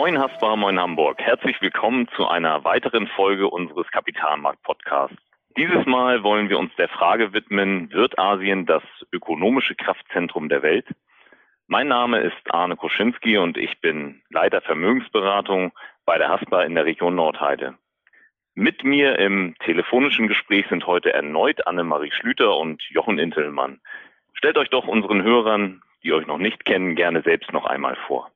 [0.00, 1.20] Moin Haspa, moin Hamburg.
[1.20, 5.18] Herzlich willkommen zu einer weiteren Folge unseres Kapitalmarkt-Podcasts.
[5.58, 10.86] Dieses Mal wollen wir uns der Frage widmen, wird Asien das ökonomische Kraftzentrum der Welt?
[11.66, 15.72] Mein Name ist Arne Koschinski und ich bin Leiter Vermögensberatung
[16.06, 17.74] bei der Haspa in der Region Nordheide.
[18.54, 23.82] Mit mir im telefonischen Gespräch sind heute erneut Annemarie Schlüter und Jochen Intelmann.
[24.32, 28.30] Stellt euch doch unseren Hörern, die euch noch nicht kennen, gerne selbst noch einmal vor.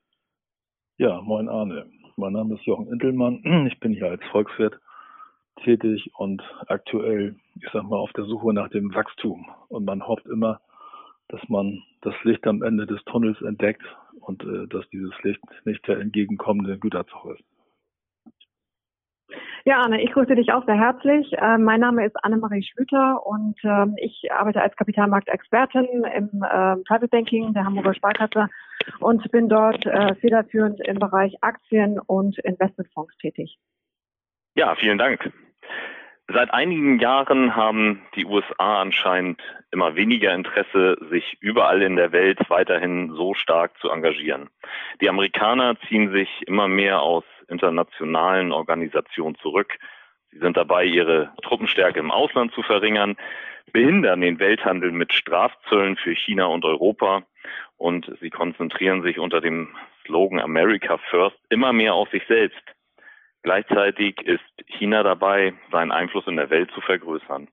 [0.97, 1.87] Ja, moin Arne.
[2.15, 3.41] Mein Name ist Jochen Intelmann.
[3.67, 4.79] Ich bin hier als Volkswirt
[5.61, 9.45] tätig und aktuell, ich sag mal, auf der Suche nach dem Wachstum.
[9.67, 10.61] Und man hofft immer,
[11.27, 13.83] dass man das Licht am Ende des Tunnels entdeckt
[14.21, 17.43] und äh, dass dieses Licht nicht der entgegenkommende Güterzug ist.
[19.67, 21.33] Ja, Anne, ich grüße dich auch sehr herzlich.
[21.33, 27.07] Äh, mein Name ist Annemarie Schlüter und äh, ich arbeite als Kapitalmarktexpertin im äh, Private
[27.07, 28.47] Banking der Hamburger Sparkasse
[28.99, 33.57] und bin dort äh, federführend im Bereich Aktien und Investmentfonds tätig.
[34.53, 35.33] Ja, vielen Dank.
[36.27, 42.39] Seit einigen Jahren haben die USA anscheinend immer weniger Interesse, sich überall in der Welt
[42.49, 44.49] weiterhin so stark zu engagieren.
[45.01, 49.77] Die Amerikaner ziehen sich immer mehr aus internationalen Organisationen zurück.
[50.31, 53.17] Sie sind dabei, ihre Truppenstärke im Ausland zu verringern,
[53.71, 57.23] behindern den Welthandel mit Strafzöllen für China und Europa
[57.77, 62.74] und sie konzentrieren sich unter dem Slogan America First immer mehr auf sich selbst.
[63.45, 67.47] Gleichzeitig ist China dabei, seinen Einfluss in der Welt zu vergrößern.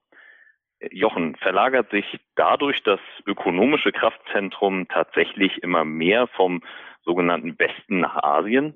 [0.89, 6.63] Jochen, verlagert sich dadurch das ökonomische Kraftzentrum tatsächlich immer mehr vom
[7.03, 8.73] sogenannten Westen nach Asien?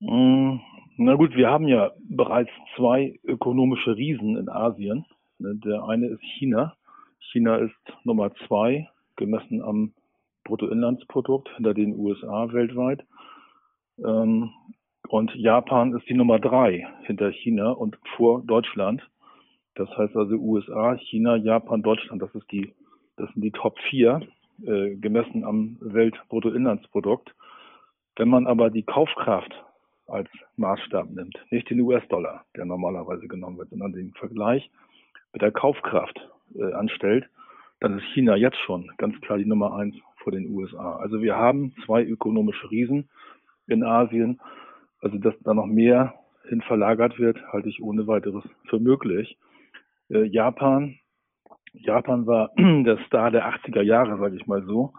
[0.00, 0.60] Mm,
[0.96, 5.04] na gut, wir haben ja bereits zwei ökonomische Riesen in Asien.
[5.38, 6.76] Der eine ist China.
[7.30, 9.92] China ist Nummer zwei, gemessen am
[10.44, 13.04] Bruttoinlandsprodukt hinter den USA weltweit.
[15.10, 19.02] Und Japan ist die Nummer drei hinter China und vor Deutschland.
[19.74, 22.72] Das heißt also USA, China, Japan, Deutschland, das ist die,
[23.16, 24.20] das sind die Top vier,
[24.64, 27.34] äh, gemessen am Weltbruttoinlandsprodukt.
[28.14, 29.52] Wenn man aber die Kaufkraft
[30.06, 34.70] als Maßstab nimmt, nicht den US-Dollar, der normalerweise genommen wird, sondern den Vergleich
[35.32, 36.20] mit der Kaufkraft
[36.54, 37.28] äh, anstellt,
[37.80, 40.98] dann ist China jetzt schon ganz klar die Nummer eins vor den USA.
[40.98, 43.08] Also wir haben zwei ökonomische Riesen
[43.66, 44.38] in Asien
[45.00, 46.14] also, dass da noch mehr
[46.48, 49.38] hin verlagert wird, halte ich ohne weiteres für möglich.
[50.08, 50.98] Äh, Japan,
[51.72, 54.92] Japan war der Star der 80er Jahre, sage ich mal so.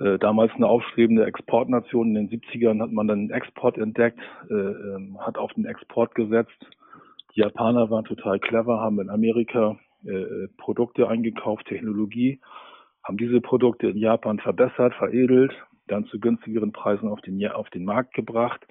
[0.00, 2.16] Äh, damals eine aufstrebende Exportnation.
[2.16, 4.20] In den 70ern hat man dann den Export entdeckt,
[4.50, 6.66] äh, ähm, hat auf den Export gesetzt.
[7.34, 12.40] Die Japaner waren total clever, haben in Amerika äh, äh, Produkte eingekauft, Technologie,
[13.04, 15.52] haben diese Produkte in Japan verbessert, veredelt,
[15.86, 18.66] dann zu günstigeren Preisen auf den, auf den Markt gebracht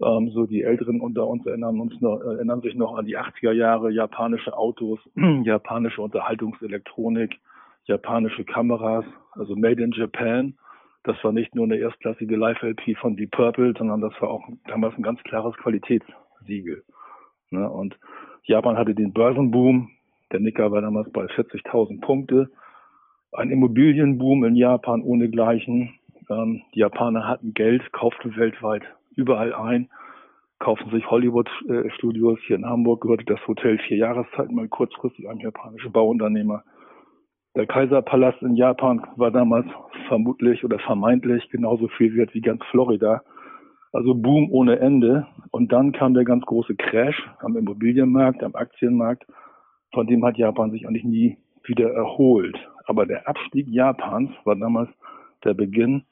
[0.00, 3.52] ähm, so die Älteren unter uns erinnern uns noch, erinnern sich noch an die 80er
[3.52, 4.98] Jahre, japanische Autos,
[5.44, 7.38] japanische Unterhaltungselektronik,
[7.84, 10.54] japanische Kameras, also Made in Japan.
[11.04, 14.96] Das war nicht nur eine erstklassige Live-LP von Deep Purple, sondern das war auch damals
[14.96, 16.84] ein ganz klares Qualitätssiegel.
[17.50, 17.68] Ne?
[17.68, 17.98] Und
[18.44, 19.90] Japan hatte den Börsenboom.
[20.30, 22.50] Der Nikkei war damals bei 40.000 Punkte.
[23.32, 25.94] Ein Immobilienboom in Japan ohnegleichen.
[26.30, 28.82] Ähm, die Japaner hatten Geld, kauften weltweit
[29.16, 29.88] überall ein,
[30.58, 32.38] kaufen sich Hollywood-Studios.
[32.46, 36.62] Hier in Hamburg gehörte das Hotel vier Jahreszeiten mal kurzfristig einem japanischen Bauunternehmer.
[37.56, 39.66] Der Kaiserpalast in Japan war damals
[40.08, 43.22] vermutlich oder vermeintlich genauso viel wert wie ganz Florida.
[43.92, 45.26] Also Boom ohne Ende.
[45.50, 49.26] Und dann kam der ganz große Crash am Immobilienmarkt, am Aktienmarkt.
[49.92, 52.56] Von dem hat Japan sich eigentlich nie wieder erholt.
[52.86, 54.88] Aber der Abstieg Japans war damals
[55.44, 56.04] der Beginn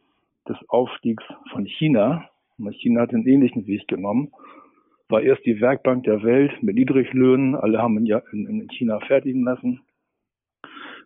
[0.48, 2.28] des Aufstiegs von China
[2.72, 4.32] China hat einen ähnlichen Weg genommen.
[5.08, 7.56] War erst die Werkbank der Welt mit Niedriglöhnen.
[7.56, 9.80] Alle haben in, in China fertigen lassen.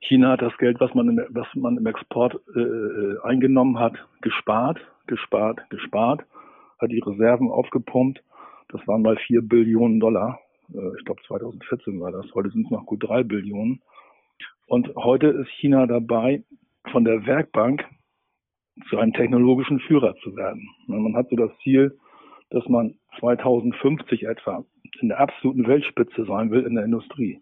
[0.01, 3.95] China hat das Geld, was man im, was man im Export äh, äh, eingenommen hat,
[4.21, 6.25] gespart, gespart, gespart,
[6.79, 8.23] hat die Reserven aufgepumpt.
[8.69, 10.41] Das waren mal vier Billionen Dollar.
[10.75, 12.27] Äh, ich glaube 2014 war das.
[12.35, 13.81] Heute sind es noch gut drei Billionen.
[14.67, 16.43] Und heute ist China dabei,
[16.91, 17.85] von der Werkbank
[18.89, 20.69] zu einem technologischen Führer zu werden.
[20.87, 21.97] Man hat so das Ziel,
[22.51, 24.65] dass man 2050 etwa
[25.01, 27.41] in der absoluten Weltspitze sein will in der Industrie.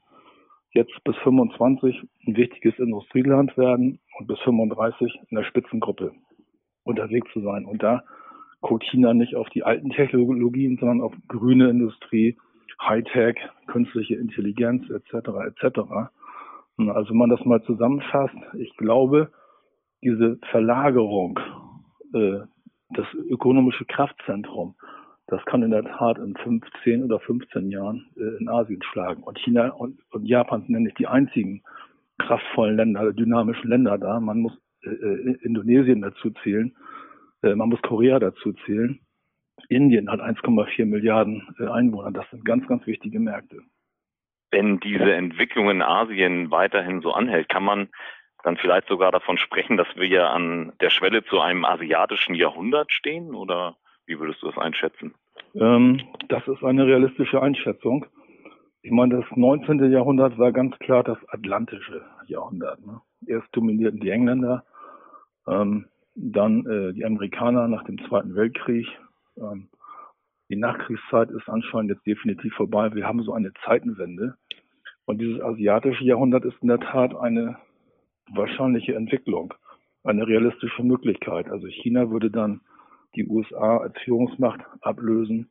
[0.73, 6.12] Jetzt bis 25 ein wichtiges Industrieland werden und bis 35 in der Spitzengruppe
[6.84, 7.67] unterwegs zu sein.
[7.67, 8.02] Und da
[8.61, 12.38] guckt China nicht auf die alten Technologien, sondern auf grüne Industrie,
[12.81, 13.37] Hightech,
[13.67, 15.28] künstliche Intelligenz etc.
[15.46, 15.81] etc.
[16.78, 19.31] Also wenn man das mal zusammenfasst, ich glaube,
[20.02, 21.38] diese Verlagerung
[22.14, 22.40] äh,
[22.90, 24.75] das ökonomische Kraftzentrum,
[25.26, 29.22] das kann in der Tat in 15 oder 15 Jahren äh, in Asien schlagen.
[29.22, 31.62] Und China und, und Japan sind ja nicht die einzigen
[32.19, 34.20] kraftvollen Länder, dynamischen Länder da.
[34.20, 34.52] Man muss
[34.84, 36.76] äh, äh Indonesien dazu zählen,
[37.43, 39.00] äh, man muss Korea dazu zählen.
[39.69, 42.10] Indien hat 1,4 Milliarden äh, Einwohner.
[42.10, 43.60] Das sind ganz, ganz wichtige Märkte.
[44.50, 47.88] Wenn diese Entwicklung in Asien weiterhin so anhält, kann man
[48.43, 52.93] dann vielleicht sogar davon sprechen, dass wir ja an der Schwelle zu einem asiatischen Jahrhundert
[52.93, 53.35] stehen?
[53.35, 55.15] Oder wie würdest du das einschätzen?
[55.55, 58.06] Ähm, das ist eine realistische Einschätzung.
[58.83, 59.91] Ich meine, das 19.
[59.93, 62.85] Jahrhundert war ganz klar das atlantische Jahrhundert.
[62.85, 63.00] Ne?
[63.27, 64.65] Erst dominierten die Engländer,
[65.47, 68.87] ähm, dann äh, die Amerikaner nach dem Zweiten Weltkrieg.
[69.37, 69.69] Ähm,
[70.49, 72.93] die Nachkriegszeit ist anscheinend jetzt definitiv vorbei.
[72.93, 74.35] Wir haben so eine Zeitenwende.
[75.05, 77.56] Und dieses asiatische Jahrhundert ist in der Tat eine
[78.31, 79.55] wahrscheinliche Entwicklung,
[80.05, 81.49] eine realistische Möglichkeit.
[81.49, 82.61] Also China würde dann
[83.15, 85.51] die USA als Führungsmacht ablösen.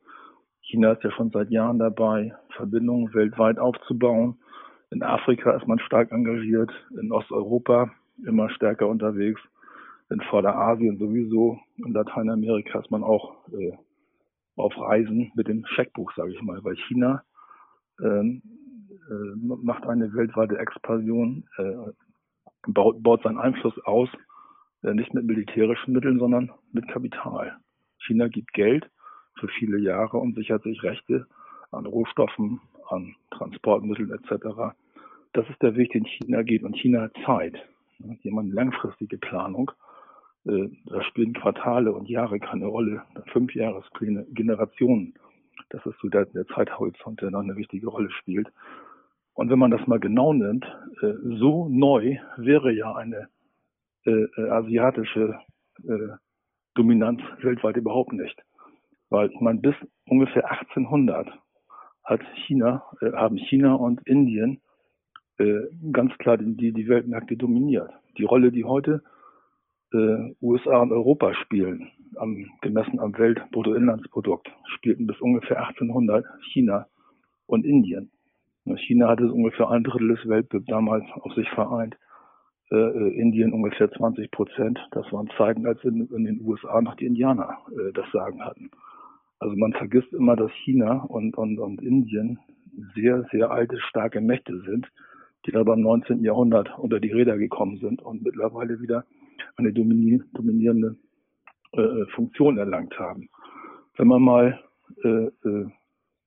[0.60, 4.38] China ist ja schon seit Jahren dabei, Verbindungen weltweit aufzubauen.
[4.90, 6.70] In Afrika ist man stark engagiert,
[7.00, 7.90] in Osteuropa
[8.26, 9.40] immer stärker unterwegs,
[10.10, 13.72] in Vorderasien sowieso, in Lateinamerika ist man auch äh,
[14.56, 17.22] auf Reisen mit dem Scheckbuch, sage ich mal, weil China
[18.02, 18.42] ähm,
[19.08, 21.74] äh, macht eine weltweite Expansion, äh,
[22.66, 24.08] baut, baut seinen Einfluss aus
[24.82, 27.56] äh, nicht mit militärischen Mitteln, sondern mit Kapital.
[27.98, 28.90] China gibt Geld
[29.38, 31.26] für viele Jahre und sichert sich Rechte
[31.70, 34.74] an Rohstoffen, an Transportmitteln etc.
[35.32, 36.62] Das ist der Weg, den China geht.
[36.62, 37.56] Und China hat Zeit.
[38.02, 39.70] Eine langfristige Planung.
[40.44, 43.02] Äh, da spielen Quartale und Jahre keine Rolle.
[43.32, 45.14] Fünfjahrespläne, Generationen.
[45.70, 48.48] Das ist so der, der Zeithorizont, der noch eine wichtige Rolle spielt.
[49.34, 50.64] Und wenn man das mal genau nimmt,
[51.02, 53.28] äh, so neu wäre ja eine
[54.04, 55.38] äh, äh, asiatische
[55.84, 56.08] äh,
[56.74, 58.40] Dominanz weltweit überhaupt nicht.
[59.10, 59.74] Weil meine, bis
[60.06, 61.28] ungefähr 1800
[62.04, 64.60] hat China, äh, haben China und Indien
[65.38, 65.60] äh,
[65.92, 67.90] ganz klar die, die Weltmärkte dominiert.
[68.18, 69.02] Die Rolle, die heute
[69.92, 76.86] äh, USA und Europa spielen, am, gemessen am Weltbruttoinlandsprodukt, spielten bis ungefähr 1800 China
[77.46, 78.10] und Indien.
[78.64, 81.96] China hatte ungefähr ein Drittel des Weltbild damals auf sich vereint
[82.70, 84.78] äh, äh Indien ungefähr 20 Prozent.
[84.92, 88.70] Das waren Zeiten, als in, in den USA noch die Indianer äh, das Sagen hatten.
[89.38, 92.38] Also man vergisst immer, dass China und, und, und Indien
[92.94, 94.90] sehr, sehr alte, starke Mächte sind,
[95.44, 96.22] die aber im 19.
[96.22, 99.04] Jahrhundert unter die Räder gekommen sind und mittlerweile wieder
[99.56, 100.96] eine dominierende
[101.72, 103.28] äh, Funktion erlangt haben.
[103.96, 104.60] Wenn man mal
[105.02, 105.66] äh, äh,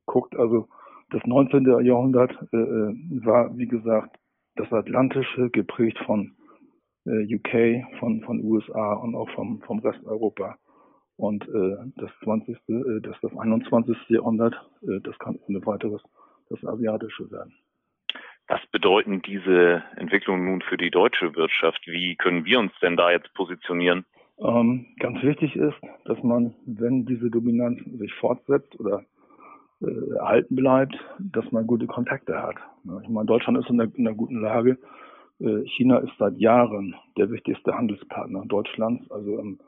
[0.05, 0.67] guckt, also
[1.15, 1.85] das 19.
[1.85, 4.17] Jahrhundert äh, äh, war, wie gesagt,
[4.57, 6.35] das Atlantische, geprägt von
[7.05, 10.57] äh, UK, von, von USA und auch vom, vom Rest Europa.
[11.15, 13.95] Und äh, das 20., äh, das, das 21.
[14.09, 16.01] Jahrhundert, äh, das kann ohne weiteres
[16.49, 17.53] das Asiatische werden.
[18.47, 21.81] Was bedeuten diese Entwicklungen nun für die deutsche Wirtschaft?
[21.87, 24.05] Wie können wir uns denn da jetzt positionieren?
[24.37, 29.05] Ähm, ganz wichtig ist, dass man, wenn diese Dominanz sich fortsetzt oder
[29.81, 32.55] äh, erhalten bleibt, dass man gute Kontakte hat.
[33.03, 34.77] Ich meine, Deutschland ist in einer, in einer guten Lage.
[35.39, 39.09] Äh, China ist seit Jahren der wichtigste Handelspartner Deutschlands.
[39.11, 39.59] Also im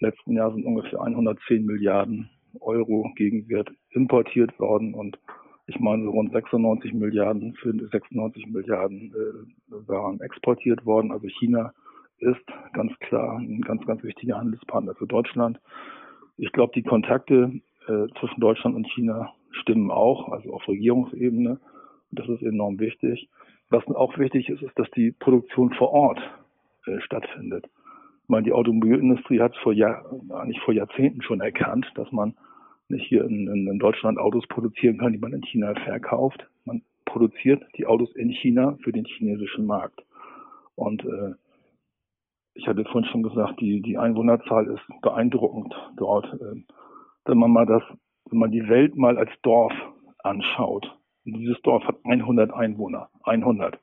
[0.00, 2.30] letzten Jahr sind ungefähr 110 Milliarden
[2.60, 5.18] Euro Gegenwert importiert worden und
[5.66, 11.12] ich meine, so rund 96 Milliarden für 96 Milliarden äh, waren exportiert worden.
[11.12, 11.72] Also China
[12.18, 15.60] ist ganz klar ein ganz, ganz wichtiger Handelspartner für Deutschland.
[16.36, 21.60] Ich glaube, die Kontakte äh, zwischen Deutschland und China stimmen auch, also auf Regierungsebene.
[22.10, 23.28] Das ist enorm wichtig.
[23.70, 26.20] Was auch wichtig ist, ist, dass die Produktion vor Ort
[26.86, 27.66] äh, stattfindet.
[28.24, 30.04] Ich meine, die Automobilindustrie hat vor Jahr,
[30.64, 32.34] vor Jahrzehnten schon erkannt, dass man
[32.88, 36.46] nicht hier in, in, Deutschland Autos produzieren kann, die man in China verkauft.
[36.64, 40.02] Man produziert die Autos in China für den chinesischen Markt.
[40.74, 41.34] Und äh,
[42.54, 46.26] ich hatte vorhin schon gesagt, die, die Einwohnerzahl ist beeindruckend dort.
[46.34, 46.62] Äh,
[47.24, 47.82] wenn man mal das
[48.30, 49.72] wenn man die Welt mal als Dorf
[50.18, 50.86] anschaut,
[51.24, 53.78] dieses Dorf hat 100 Einwohner, 100,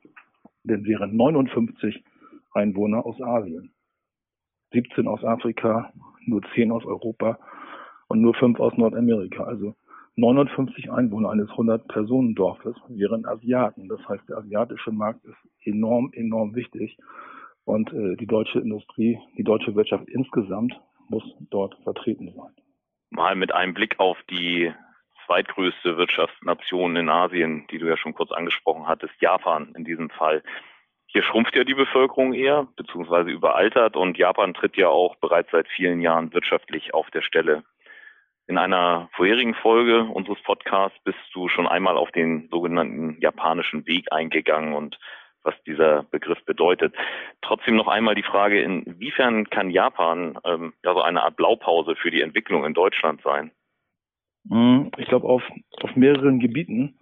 [0.64, 2.04] dann wären 59
[2.52, 3.72] Einwohner aus Asien,
[4.72, 5.92] 17 aus Afrika,
[6.26, 7.38] nur 10 aus Europa
[8.08, 9.44] und nur 5 aus Nordamerika.
[9.44, 9.74] Also
[10.16, 13.88] 59 Einwohner eines 100-Personen-Dorfes wären Asiaten.
[13.88, 16.98] Das heißt, der asiatische Markt ist enorm, enorm wichtig.
[17.64, 20.78] Und äh, die deutsche Industrie, die deutsche Wirtschaft insgesamt
[21.08, 22.59] muss dort vertreten sein
[23.10, 24.72] mal mit einem Blick auf die
[25.26, 30.42] zweitgrößte Wirtschaftsnation in Asien, die du ja schon kurz angesprochen hattest, Japan in diesem Fall.
[31.06, 35.68] Hier schrumpft ja die Bevölkerung eher, beziehungsweise überaltert und Japan tritt ja auch bereits seit
[35.68, 37.64] vielen Jahren wirtschaftlich auf der Stelle.
[38.46, 44.12] In einer vorherigen Folge unseres Podcasts bist du schon einmal auf den sogenannten japanischen Weg
[44.12, 44.98] eingegangen und
[45.42, 46.94] was dieser Begriff bedeutet.
[47.42, 52.10] Trotzdem noch einmal die Frage, inwiefern kann Japan ähm, ja so eine Art Blaupause für
[52.10, 53.50] die Entwicklung in Deutschland sein?
[54.48, 55.42] Hm, ich glaube, auf,
[55.82, 56.98] auf mehreren Gebieten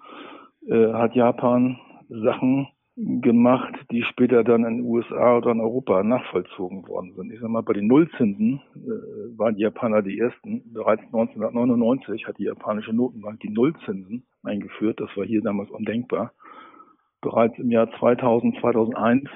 [0.66, 1.78] äh, hat Japan
[2.08, 2.68] Sachen
[2.98, 7.32] gemacht, die später dann in den USA oder in Europa nachvollzogen worden sind.
[7.32, 10.72] Ich sag mal, bei den Nullzinsen äh, waren die Japaner die ersten.
[10.72, 14.98] Bereits 1999 hat die japanische Notenbank die Nullzinsen eingeführt.
[14.98, 16.32] Das war hier damals undenkbar.
[17.20, 19.28] Bereits im Jahr 2000, 2001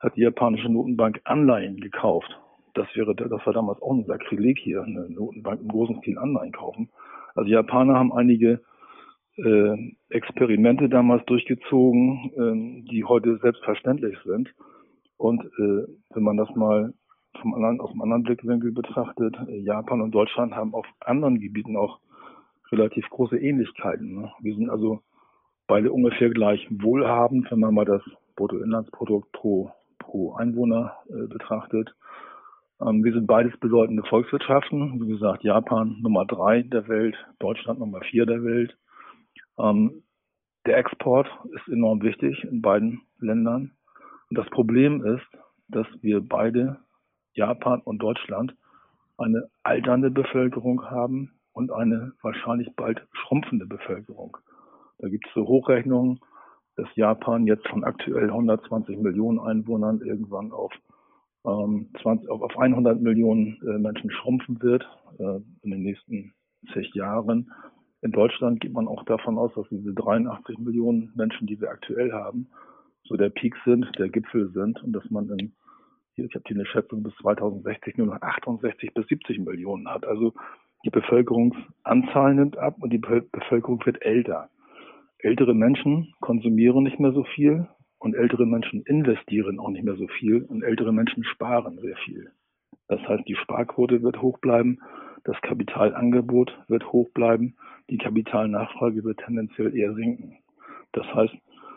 [0.00, 2.38] hat die japanische Notenbank Anleihen gekauft.
[2.74, 6.52] Das wäre, das war damals auch ein Sakrileg hier, eine Notenbank im großen Stil Anleihen
[6.52, 6.90] kaufen.
[7.34, 8.60] Also die Japaner haben einige
[9.36, 14.52] äh, Experimente damals durchgezogen, äh, die heute selbstverständlich sind.
[15.16, 16.92] Und äh, wenn man das mal
[17.40, 21.76] vom anderen, aus einem anderen Blickwinkel betrachtet, äh, Japan und Deutschland haben auf anderen Gebieten
[21.76, 22.00] auch
[22.70, 24.20] relativ große Ähnlichkeiten.
[24.20, 24.32] Ne?
[24.40, 25.00] Wir sind also
[25.66, 28.02] beide ungefähr gleich wohlhabend, wenn man mal das
[28.36, 31.94] Bruttoinlandsprodukt pro, pro Einwohner äh, betrachtet.
[32.80, 35.00] Ähm, wir sind beides bedeutende Volkswirtschaften.
[35.00, 38.76] Wie gesagt, Japan Nummer drei der Welt, Deutschland Nummer vier der Welt.
[39.58, 40.02] Ähm,
[40.66, 43.72] der Export ist enorm wichtig in beiden Ländern.
[44.30, 45.26] Und das Problem ist,
[45.68, 46.78] dass wir beide,
[47.34, 48.54] Japan und Deutschland,
[49.18, 54.36] eine alternde Bevölkerung haben und eine wahrscheinlich bald schrumpfende Bevölkerung.
[54.98, 56.20] Da gibt es so Hochrechnungen,
[56.76, 60.72] dass Japan jetzt von aktuell 120 Millionen Einwohnern irgendwann auf,
[61.46, 64.84] ähm, 20, auf, auf 100 Millionen äh, Menschen schrumpfen wird
[65.18, 66.32] äh, in den nächsten
[66.72, 67.50] zig Jahren.
[68.02, 72.12] In Deutschland geht man auch davon aus, dass diese 83 Millionen Menschen, die wir aktuell
[72.12, 72.48] haben,
[73.04, 75.54] so der Peak sind, der Gipfel sind und dass man in,
[76.14, 80.06] hier, ich habe hier eine Schätzung bis 2060 nur noch 68 bis 70 Millionen hat.
[80.06, 80.34] Also
[80.84, 84.50] die Bevölkerungsanzahl nimmt ab und die Bevölkerung wird älter.
[85.24, 87.66] Ältere Menschen konsumieren nicht mehr so viel
[87.98, 92.30] und ältere Menschen investieren auch nicht mehr so viel und ältere Menschen sparen sehr viel.
[92.88, 94.78] Das heißt, die Sparquote wird hoch bleiben,
[95.24, 97.56] das Kapitalangebot wird hoch bleiben
[97.90, 100.38] die Kapitalnachfrage wird tendenziell eher sinken.
[100.92, 101.34] Das heißt,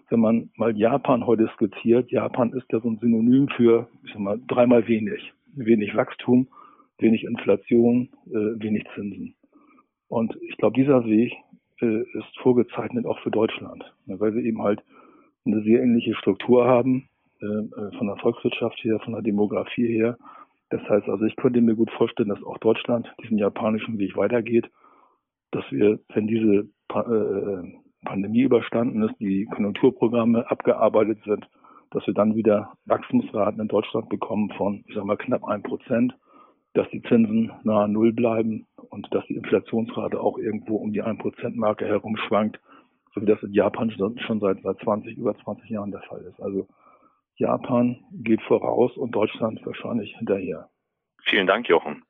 [0.10, 4.22] wenn man mal Japan heute skizziert, Japan ist ja so ein Synonym für, ich sag
[4.22, 5.34] mal, dreimal wenig.
[5.54, 6.48] Wenig Wachstum,
[7.00, 9.36] wenig Inflation, äh, wenig Zinsen.
[10.08, 11.34] Und ich glaube, dieser Weg
[11.82, 14.84] äh, ist vorgezeichnet auch für Deutschland, ne, weil wir eben halt
[15.46, 17.10] eine sehr ähnliche Struktur haben,
[17.42, 20.18] äh, äh, von der Volkswirtschaft her, von der Demografie her.
[20.70, 24.70] Das heißt also, ich könnte mir gut vorstellen, dass auch Deutschland diesen japanischen Weg weitergeht
[25.52, 27.74] dass wir, wenn diese pa äh,
[28.06, 31.48] Pandemie überstanden ist, die Konjunkturprogramme abgearbeitet sind,
[31.92, 36.16] dass wir dann wieder Wachstumsraten in Deutschland bekommen von, ich sag mal, knapp ein Prozent,
[36.78, 41.18] dass die Zinsen nahe Null bleiben und dass die Inflationsrate auch irgendwo um die ein
[41.18, 42.60] Prozent Marke herumschwankt,
[43.14, 46.40] so wie das in Japan schon seit, seit 20, über 20 Jahren der Fall ist.
[46.40, 46.68] Also
[47.36, 50.70] Japan geht voraus und Deutschland wahrscheinlich hinterher.
[51.24, 52.04] Vielen Dank, Jochen.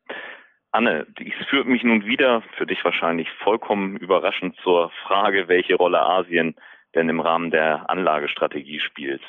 [0.72, 6.02] Anne, dies führt mich nun wieder, für dich wahrscheinlich vollkommen überraschend, zur Frage, welche Rolle
[6.02, 6.56] Asien
[6.94, 9.22] denn im Rahmen der Anlagestrategie spielt.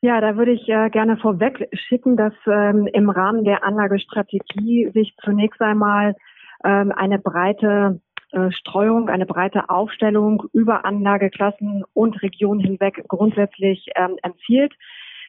[0.00, 5.14] Ja, da würde ich äh, gerne vorweg schicken, dass ähm, im Rahmen der Anlagestrategie sich
[5.24, 6.14] zunächst einmal
[6.64, 8.00] ähm, eine breite
[8.30, 14.72] äh, Streuung, eine breite Aufstellung über Anlageklassen und Regionen hinweg grundsätzlich ähm, empfiehlt.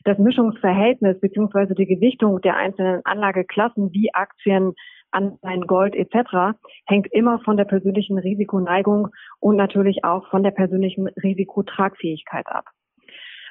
[0.04, 4.74] Das Mischungsverhältnis beziehungsweise die Gewichtung der einzelnen Anlageklassen wie Aktien,
[5.12, 6.60] Anleihen, Gold etc.
[6.86, 9.08] hängt immer von der persönlichen Risikoneigung
[9.40, 12.66] und natürlich auch von der persönlichen Risikotragfähigkeit ab.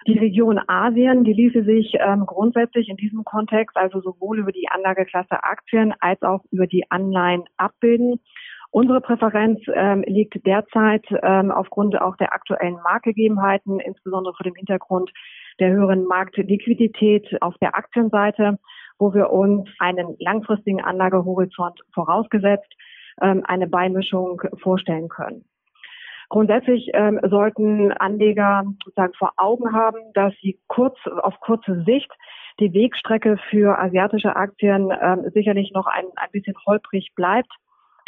[0.07, 4.69] Die Region Asien, die ließe sich ähm, grundsätzlich in diesem Kontext also sowohl über die
[4.69, 8.21] Anlageklasse Aktien als auch über die Anleihen abbilden.
[8.71, 15.11] Unsere Präferenz ähm, liegt derzeit ähm, aufgrund auch der aktuellen Marktgegebenheiten, insbesondere vor dem Hintergrund
[15.59, 18.59] der höheren Marktliquidität auf der Aktienseite
[18.99, 22.73] wo wir uns einen langfristigen Anlagehorizont vorausgesetzt
[23.23, 25.45] ähm, eine Beimischung vorstellen können.
[26.29, 32.11] Grundsätzlich ähm, sollten Anleger sozusagen vor Augen haben, dass sie kurz auf kurze Sicht
[32.61, 37.51] die Wegstrecke für asiatische Aktien ähm, sicherlich noch ein, ein bisschen holprig bleibt.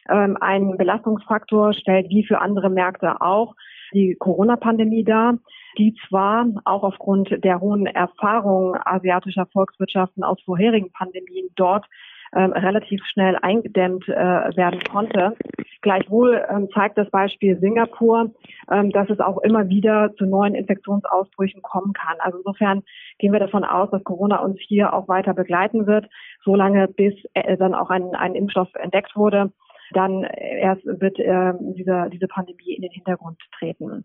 [0.08, 3.54] Ähm, ein Belastungsfaktor stellt wie für andere Märkte auch
[3.92, 5.38] die Corona-Pandemie dar,
[5.78, 11.86] die zwar auch aufgrund der hohen Erfahrung asiatischer Volkswirtschaften aus vorherigen Pandemien dort
[12.34, 14.14] ähm, relativ schnell eingedämmt äh,
[14.56, 15.36] werden konnte.
[15.82, 18.32] Gleichwohl ähm, zeigt das Beispiel Singapur,
[18.70, 22.16] ähm, dass es auch immer wieder zu neuen Infektionsausbrüchen kommen kann.
[22.20, 22.82] Also insofern
[23.18, 26.08] gehen wir davon aus, dass Corona uns hier auch weiter begleiten wird,
[26.44, 29.52] solange bis äh, dann auch ein, ein Impfstoff entdeckt wurde.
[29.92, 34.04] Dann erst wird äh, diese, diese Pandemie in den Hintergrund treten.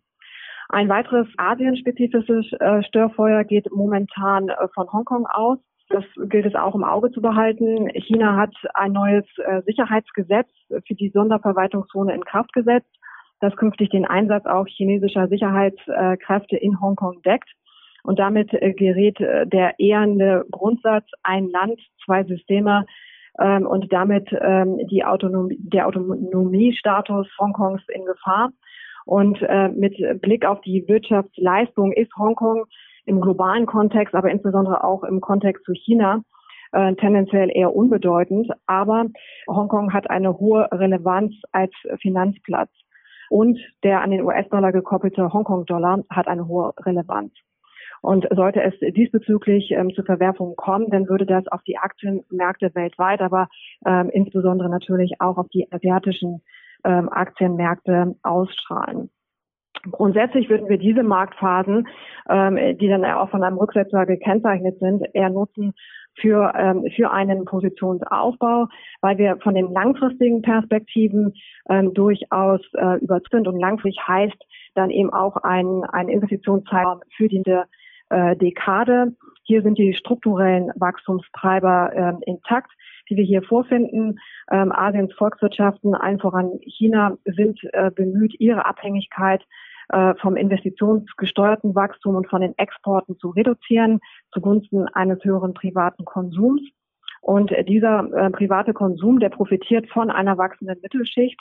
[0.70, 5.60] Ein weiteres asienspezifisches äh, Störfeuer geht momentan äh, von Hongkong aus.
[5.90, 7.90] Das gilt es auch im Auge zu behalten.
[7.94, 12.90] China hat ein neues äh, Sicherheitsgesetz für die Sonderverwaltungszone in Kraft gesetzt,
[13.40, 17.50] das künftig den Einsatz auch chinesischer Sicherheitskräfte in Hongkong deckt.
[18.04, 22.86] Und damit äh, gerät äh, der ehernde Grundsatz ein Land, zwei Systeme
[23.40, 28.52] ähm, und damit ähm, die Autonomie, der Autonomiestatus Hongkongs in Gefahr.
[29.08, 29.40] Und
[29.76, 32.66] mit Blick auf die Wirtschaftsleistung ist Hongkong
[33.06, 36.24] im globalen Kontext, aber insbesondere auch im Kontext zu China
[36.72, 38.52] äh, tendenziell eher unbedeutend.
[38.66, 39.06] Aber
[39.48, 41.72] Hongkong hat eine hohe Relevanz als
[42.02, 42.70] Finanzplatz.
[43.30, 47.34] Und der an den US-Dollar gekoppelte Hongkong-Dollar hat eine hohe Relevanz.
[48.02, 53.22] Und sollte es diesbezüglich ähm, zu Verwerfungen kommen, dann würde das auf die Aktienmärkte weltweit,
[53.22, 53.48] aber
[53.86, 56.44] ähm, insbesondere natürlich auch auf die asiatischen
[56.84, 59.10] ähm, Aktienmärkte ausstrahlen.
[59.92, 61.88] Grundsätzlich würden wir diese Marktphasen,
[62.30, 65.74] ähm, die dann auch von einem Rücksetzer gekennzeichnet sind, eher nutzen
[66.16, 68.68] für, ähm, für einen Positionsaufbau,
[69.02, 71.34] weil wir von den langfristigen Perspektiven
[71.70, 74.42] ähm, durchaus äh, überzeugt und langfristig heißt
[74.76, 77.44] dann eben auch ein, ein Investitionszeitraum für die
[78.10, 79.14] äh, Dekade.
[79.46, 82.72] Hier sind die strukturellen Wachstumstreiber äh, intakt
[83.10, 84.20] die wir hier vorfinden.
[84.52, 89.44] Ähm, Asiens Volkswirtschaften, allen voran China, sind äh, bemüht, ihre Abhängigkeit
[89.90, 94.00] äh, vom investitionsgesteuerten Wachstum und von den Exporten zu reduzieren
[94.32, 96.62] zugunsten eines höheren privaten Konsums.
[97.22, 101.40] Und äh, dieser äh, private Konsum, der profitiert von einer wachsenden Mittelschicht,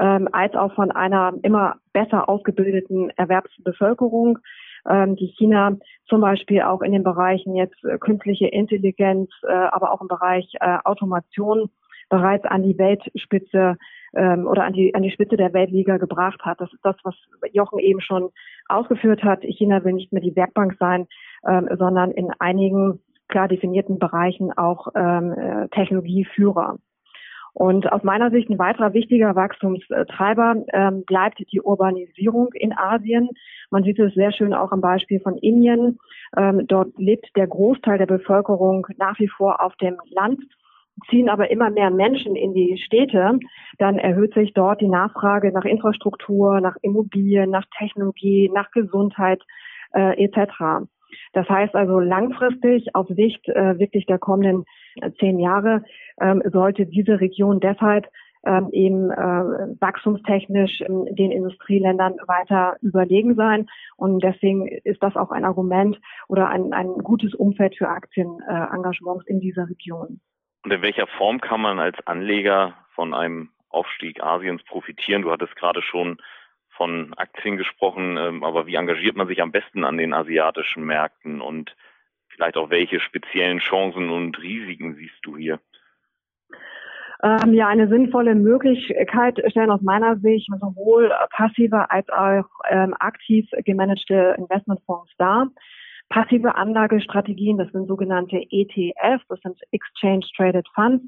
[0.00, 4.44] ähm, als auch von einer immer besser ausgebildeten Erwerbsbevölkerung ähm,
[4.86, 10.02] die China zum Beispiel auch in den Bereichen jetzt äh, künstliche Intelligenz, äh, aber auch
[10.02, 11.70] im Bereich äh, Automation
[12.10, 13.76] bereits an die Weltspitze
[14.14, 16.60] ähm, oder an die, an die Spitze der Weltliga gebracht hat.
[16.60, 17.14] Das ist das, was
[17.52, 18.30] Jochen eben schon
[18.68, 19.42] ausgeführt hat.
[19.42, 21.06] China will nicht mehr die Werkbank sein,
[21.46, 26.76] ähm, sondern in einigen klar definierten Bereichen auch ähm, äh, Technologieführer.
[27.54, 33.30] Und aus meiner Sicht ein weiterer wichtiger Wachstumstreiber ähm, bleibt die Urbanisierung in Asien.
[33.70, 35.98] Man sieht es sehr schön auch am Beispiel von Indien.
[36.36, 40.40] Ähm, dort lebt der Großteil der Bevölkerung nach wie vor auf dem Land
[41.10, 43.38] ziehen aber immer mehr Menschen in die Städte,
[43.78, 49.42] dann erhöht sich dort die Nachfrage nach Infrastruktur, nach Immobilien, nach Technologie, nach Gesundheit
[49.92, 50.86] äh, etc.
[51.32, 54.64] Das heißt also langfristig auf Sicht äh, wirklich der kommenden
[55.00, 55.84] äh, zehn Jahre
[56.20, 58.08] ähm, sollte diese Region deshalb
[58.46, 59.16] ähm, eben äh,
[59.80, 63.68] wachstumstechnisch ähm, den Industrieländern weiter überlegen sein.
[63.96, 65.98] Und deswegen ist das auch ein Argument
[66.28, 70.20] oder ein, ein gutes Umfeld für Aktienengagements in dieser Region.
[70.64, 75.22] Und in welcher Form kann man als Anleger von einem Aufstieg Asiens profitieren?
[75.22, 76.18] Du hattest gerade schon
[76.70, 81.40] von Aktien gesprochen, ähm, aber wie engagiert man sich am besten an den asiatischen Märkten
[81.40, 81.74] und
[82.28, 85.60] vielleicht auch welche speziellen Chancen und Risiken siehst du hier?
[87.24, 93.48] Ähm, ja, eine sinnvolle Möglichkeit stellen aus meiner Sicht sowohl passive als auch ähm, aktiv
[93.64, 95.48] gemanagte Investmentfonds dar.
[96.10, 101.02] Passive Anlagestrategien, das sind sogenannte ETF, das sind Exchange Traded Funds.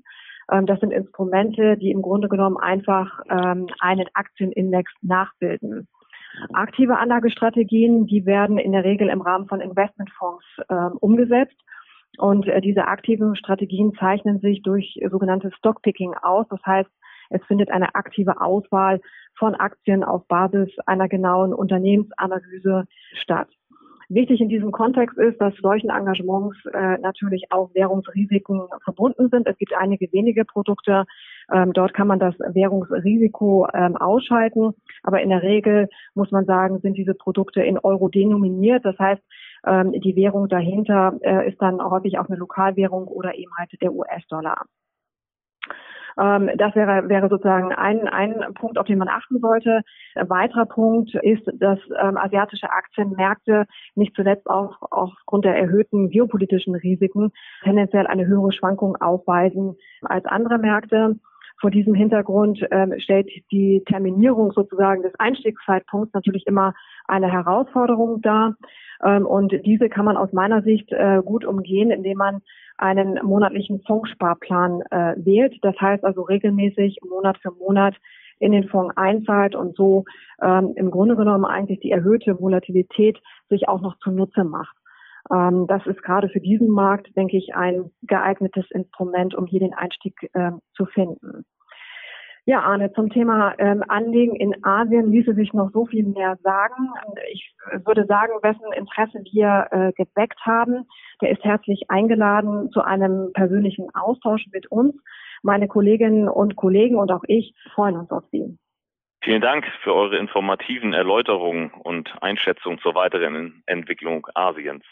[0.50, 5.87] Ähm, das sind Instrumente, die im Grunde genommen einfach ähm, einen Aktienindex nachbilden.
[6.55, 11.57] Aktive Anlagestrategien, die werden in der Regel im Rahmen von Investmentfonds ähm, umgesetzt.
[12.18, 16.46] Und äh, diese aktiven Strategien zeichnen sich durch sogenanntes Stockpicking aus.
[16.50, 16.90] Das heißt,
[17.31, 19.00] es findet eine aktive Auswahl
[19.37, 22.85] von Aktien auf Basis einer genauen Unternehmensanalyse
[23.20, 23.48] statt.
[24.09, 29.48] Wichtig in diesem Kontext ist, dass solchen Engagements äh, natürlich auch Währungsrisiken verbunden sind.
[29.48, 31.07] Es gibt einige wenige Produkte,
[31.52, 34.74] ähm, dort kann man das Währungsrisiko ähm, ausschalten.
[35.02, 38.85] Aber in der Regel muss man sagen, sind diese Produkte in Euro denominiert.
[38.85, 39.22] Das heißt,
[39.66, 43.92] ähm, die Währung dahinter äh, ist dann häufig auch eine Lokalwährung oder eben halt der
[43.92, 44.64] US-Dollar.
[46.18, 49.83] Ähm, das wäre, wäre sozusagen ein, ein Punkt, auf den man achten sollte.
[50.14, 56.74] Ein weiterer Punkt ist, dass ähm, asiatische Aktienmärkte nicht zuletzt auch aufgrund der erhöhten geopolitischen
[56.74, 61.16] Risiken tendenziell eine höhere Schwankung aufweisen als andere Märkte.
[61.61, 66.75] Vor diesem Hintergrund ähm, stellt die Terminierung sozusagen des Einstiegszeitpunkts natürlich immer
[67.07, 68.57] eine Herausforderung dar.
[69.05, 72.42] Ähm, und diese kann man aus meiner Sicht äh, gut umgehen, indem man
[72.79, 75.59] einen monatlichen Fondssparplan äh, wählt.
[75.62, 77.95] Das heißt also regelmäßig Monat für Monat
[78.38, 80.05] in den Fonds einzahlt und so
[80.42, 84.75] ähm, im Grunde genommen eigentlich die erhöhte Volatilität sich auch noch zunutze macht.
[85.32, 89.74] Ähm, das ist gerade für diesen Markt, denke ich, ein geeignetes Instrument, um hier den
[89.74, 91.44] Einstieg äh, zu finden.
[92.48, 96.90] Ja, Arne, zum Thema ähm, Anlegen in Asien ließe sich noch so viel mehr sagen.
[97.32, 97.52] Ich
[97.84, 100.86] würde sagen, wessen Interesse wir äh, geweckt haben,
[101.20, 104.94] der ist herzlich eingeladen zu einem persönlichen Austausch mit uns.
[105.42, 108.56] Meine Kolleginnen und Kollegen und auch ich freuen uns auf Sie.
[109.26, 114.84] Vielen Dank für eure informativen Erläuterungen und Einschätzungen zur weiteren Entwicklung Asiens.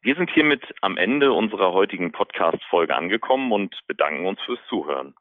[0.00, 5.16] Wir sind hiermit am Ende unserer heutigen Podcast-Folge angekommen und bedanken uns fürs Zuhören.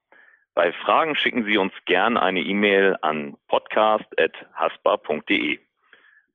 [0.53, 5.57] Bei Fragen schicken Sie uns gern eine E-Mail an podcast.haspa.de.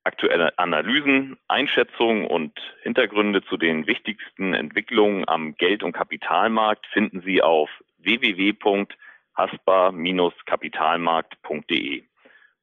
[0.03, 7.43] Aktuelle Analysen, Einschätzungen und Hintergründe zu den wichtigsten Entwicklungen am Geld- und Kapitalmarkt finden Sie
[7.43, 8.55] auf www
[9.43, 12.05] haspa-kapitalmarkt.de.